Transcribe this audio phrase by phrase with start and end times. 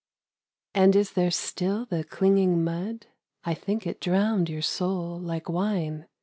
[0.73, 3.05] And is there still the clinging mud?
[3.43, 6.07] I think it drowned your soul like wine.